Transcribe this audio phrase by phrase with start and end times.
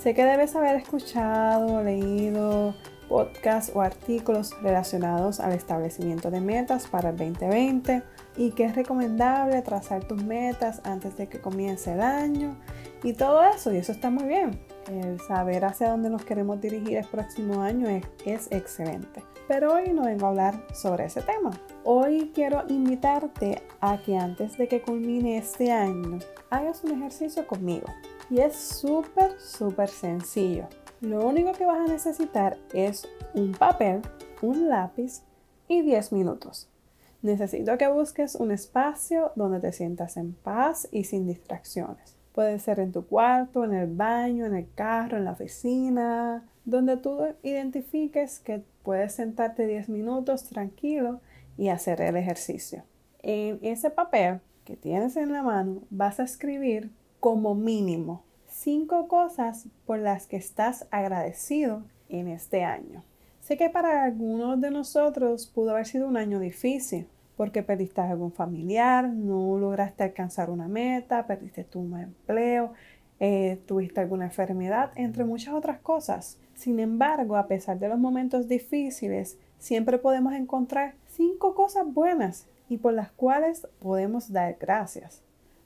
[0.00, 2.74] Sé que debes haber escuchado, leído
[3.08, 8.02] podcasts o artículos relacionados al establecimiento de metas para el 2020
[8.36, 12.56] y que es recomendable trazar tus metas antes de que comience el año
[13.02, 14.58] y todo eso, y eso está muy bien.
[14.88, 19.24] El saber hacia dónde nos queremos dirigir el próximo año es, es excelente.
[19.48, 21.50] Pero hoy no vengo a hablar sobre ese tema.
[21.82, 26.20] Hoy quiero invitarte a que antes de que culmine este año,
[26.50, 27.86] hagas un ejercicio conmigo.
[28.30, 30.68] Y es súper, súper sencillo.
[31.00, 34.02] Lo único que vas a necesitar es un papel,
[34.40, 35.22] un lápiz
[35.68, 36.68] y 10 minutos.
[37.22, 42.15] Necesito que busques un espacio donde te sientas en paz y sin distracciones.
[42.36, 46.98] Puede ser en tu cuarto, en el baño, en el carro, en la oficina, donde
[46.98, 51.22] tú identifiques que puedes sentarte 10 minutos tranquilo
[51.56, 52.84] y hacer el ejercicio.
[53.22, 59.68] En ese papel que tienes en la mano vas a escribir como mínimo cinco cosas
[59.86, 63.02] por las que estás agradecido en este año.
[63.40, 68.32] Sé que para algunos de nosotros pudo haber sido un año difícil, porque perdiste algún
[68.32, 72.72] familiar, no lograste alcanzar una meta, perdiste tu empleo,
[73.20, 76.38] eh, tuviste alguna enfermedad, entre muchas otras cosas.
[76.54, 82.78] Sin embargo, a pesar de los momentos difíciles, siempre podemos encontrar cinco cosas buenas y
[82.78, 85.22] por las cuales podemos dar gracias.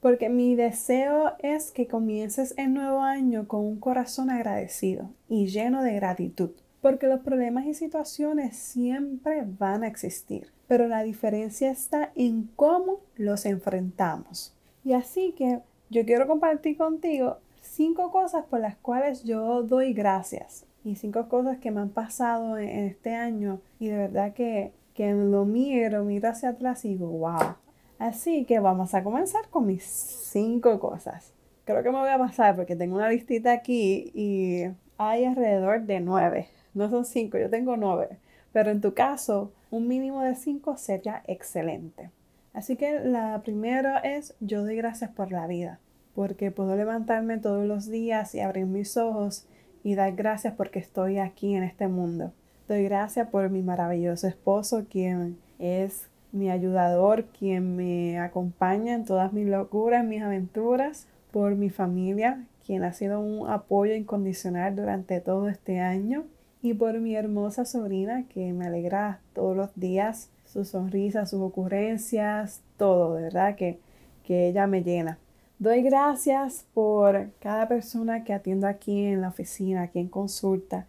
[0.00, 5.82] Porque mi deseo es que comiences el nuevo año con un corazón agradecido y lleno
[5.82, 6.50] de gratitud.
[6.84, 13.00] Porque los problemas y situaciones siempre van a existir pero la diferencia está en cómo
[13.16, 14.54] los enfrentamos.
[14.84, 20.66] Y así que yo quiero compartir contigo cinco cosas por las cuales yo doy gracias
[20.84, 25.12] y cinco cosas que me han pasado en, este año y de verdad que, que
[25.12, 27.56] lo miro, miro hacia atrás y digo, wow.
[27.98, 31.32] Así que vamos a comenzar con mis cinco cosas.
[31.64, 34.64] Creo que me voy a pasar porque tengo una listita aquí y
[34.98, 36.48] hay alrededor de nueve.
[36.74, 38.18] No son cinco, yo tengo nueve.
[38.52, 42.10] Pero en tu caso, un mínimo de 5 sería excelente.
[42.52, 45.80] Así que la primera es yo doy gracias por la vida,
[46.14, 49.46] porque puedo levantarme todos los días y abrir mis ojos
[49.82, 52.32] y dar gracias porque estoy aquí en este mundo.
[52.68, 59.32] Doy gracias por mi maravilloso esposo, quien es mi ayudador, quien me acompaña en todas
[59.32, 65.48] mis locuras, mis aventuras, por mi familia, quien ha sido un apoyo incondicional durante todo
[65.48, 66.24] este año
[66.64, 72.62] y por mi hermosa sobrina que me alegra todos los días, su sonrisa, sus ocurrencias,
[72.78, 73.78] todo, de verdad que,
[74.24, 75.18] que ella me llena.
[75.58, 80.86] Doy gracias por cada persona que atiendo aquí en la oficina, aquí en consulta,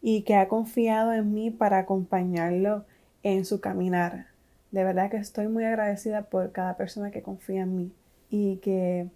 [0.00, 2.86] y que ha confiado en mí para acompañarlo
[3.22, 4.28] en su caminar.
[4.70, 7.92] De verdad que estoy muy agradecida por cada persona que confía en mí
[8.30, 9.08] y que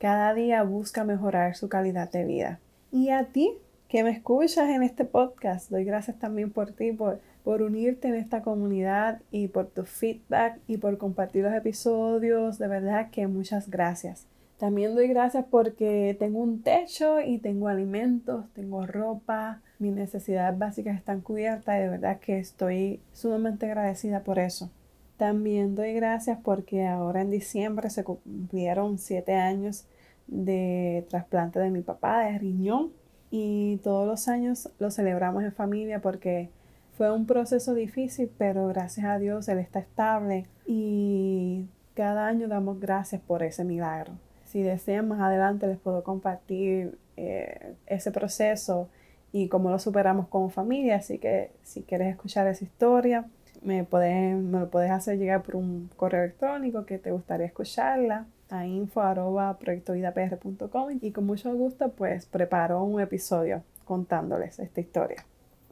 [0.00, 2.58] cada día busca mejorar su calidad de vida.
[2.90, 3.52] Y a ti,
[3.90, 5.68] que me escuchas en este podcast.
[5.68, 10.60] Doy gracias también por ti, por, por unirte en esta comunidad y por tu feedback
[10.68, 12.58] y por compartir los episodios.
[12.58, 14.28] De verdad que muchas gracias.
[14.58, 20.96] También doy gracias porque tengo un techo y tengo alimentos, tengo ropa, mis necesidades básicas
[20.96, 24.70] están cubiertas y de verdad que estoy sumamente agradecida por eso.
[25.16, 29.88] También doy gracias porque ahora en diciembre se cumplieron siete años
[30.28, 32.99] de trasplante de mi papá de riñón
[33.30, 36.50] y todos los años lo celebramos en familia porque
[36.96, 42.80] fue un proceso difícil, pero gracias a Dios Él está estable y cada año damos
[42.80, 44.12] gracias por ese milagro.
[44.44, 48.88] Si desean más adelante les puedo compartir eh, ese proceso
[49.32, 53.26] y cómo lo superamos como familia, así que si quieres escuchar esa historia,
[53.62, 58.26] me, puedes, me lo puedes hacer llegar por un correo electrónico que te gustaría escucharla
[58.50, 59.02] a info
[61.00, 65.24] y con mucho gusto pues preparo un episodio contándoles esta historia.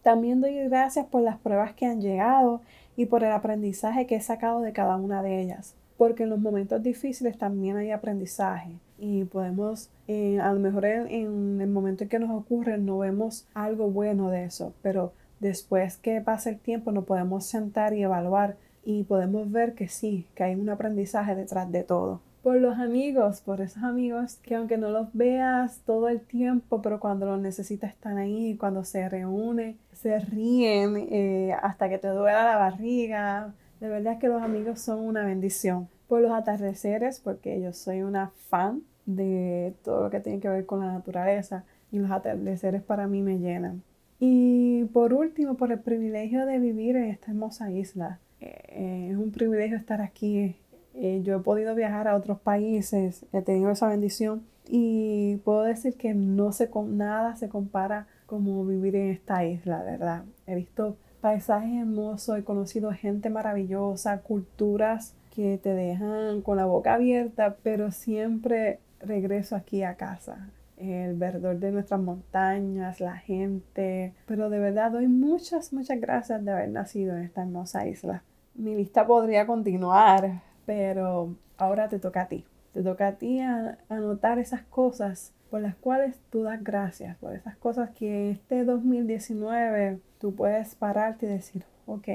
[0.03, 2.63] También doy gracias por las pruebas que han llegado
[2.97, 5.75] y por el aprendizaje que he sacado de cada una de ellas.
[5.99, 11.61] porque en los momentos difíciles también hay aprendizaje y podemos, eh, a lo mejor en,
[11.61, 16.21] el momento en que nos ocurre no vemos algo bueno de eso, pero después que
[16.21, 20.55] pasa el tiempo nos podemos sentar y evaluar y podemos ver que sí, que hay
[20.55, 22.21] un aprendizaje detrás de todo.
[22.43, 27.01] Por los amigos, por esos amigos que aunque no los veas todo el tiempo, pero
[27.01, 32.45] cuando los necesitas están ahí, cuando se reúnen, se ríen eh, hasta que te duela
[32.45, 33.53] la barriga.
[33.81, 35.89] De verdad que los amigos son una bendición.
[36.07, 40.67] Por los atardeceres, porque yo soy una fan de todo lo que tiene que ver
[40.67, 43.83] con la naturaleza y los atardeceres para mí me llenan.
[44.21, 48.19] Y por último, por el privilegio de vivir en esta hermosa isla.
[48.41, 50.57] Eh, es un privilegio estar aquí.
[51.01, 55.95] Eh, yo he podido viajar a otros países, he tenido esa bendición y puedo decir
[55.95, 60.25] que no se nada se compara como vivir en esta isla, ¿verdad?
[60.47, 66.95] He visto paisajes hermosos, he conocido gente maravillosa, culturas que te dejan con la boca
[66.95, 70.49] abierta, pero siempre regreso aquí a casa
[70.79, 74.15] el verdor de nuestras montañas, la gente.
[74.27, 78.23] Pero de verdad doy muchas, muchas gracias de haber nacido en esta hermosa isla.
[78.55, 82.45] Mi lista podría continuar, pero ahora te toca a ti.
[82.75, 83.41] Te toca a ti
[83.89, 89.99] anotar esas cosas por las cuales tú das gracias, por esas cosas que este 2019
[90.21, 92.09] tú puedes pararte y decir, ok,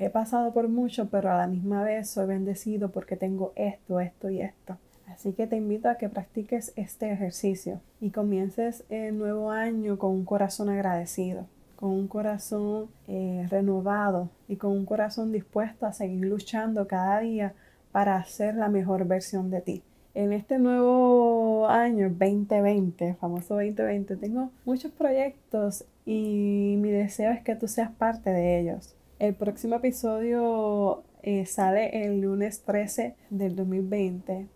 [0.00, 4.28] he pasado por mucho, pero a la misma vez soy bendecido porque tengo esto, esto
[4.28, 4.76] y esto.
[5.06, 10.10] Así que te invito a que practiques este ejercicio y comiences el nuevo año con
[10.10, 11.46] un corazón agradecido,
[11.76, 17.54] con un corazón eh, renovado y con un corazón dispuesto a seguir luchando cada día
[17.92, 19.82] para ser la mejor versión de ti.
[20.14, 27.54] En este nuevo año 2020, famoso 2020, tengo muchos proyectos y mi deseo es que
[27.54, 28.96] tú seas parte de ellos.
[29.20, 34.48] El próximo episodio eh, sale el lunes 13 del 2020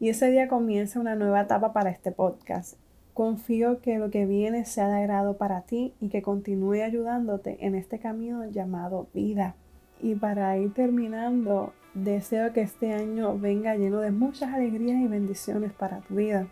[0.00, 2.78] y ese día comienza una nueva etapa para este podcast.
[3.12, 7.74] Confío que lo que viene sea de agrado para ti y que continúe ayudándote en
[7.74, 9.54] este camino llamado vida.
[10.00, 15.72] Y para ir terminando, deseo que este año venga lleno de muchas alegrías y bendiciones
[15.72, 16.46] para tu vida.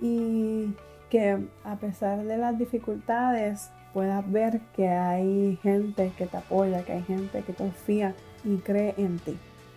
[0.00, 0.74] Y
[1.10, 6.92] que a pesar de las dificultades puedas ver que hay gente que te apoya, que
[6.92, 9.36] hay gente que confía y cree en ti.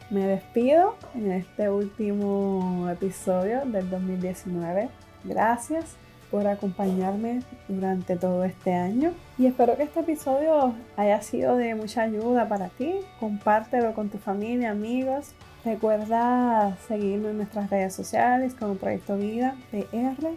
[0.09, 4.89] Me despido en este último episodio del 2019.
[5.23, 5.95] Gracias
[6.35, 12.01] por acompañarme durante todo este año y espero que este episodio haya sido de mucha
[12.01, 12.95] ayuda para ti.
[13.21, 15.31] Compártelo con tu familia, amigos.
[15.63, 20.27] Recuerda seguirnos en nuestras redes sociales como Proyecto Vida PR.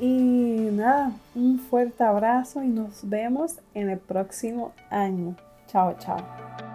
[0.00, 5.36] Y nada, un fuerte abrazo y nos vemos en el próximo año.
[5.66, 6.71] Chao, chao.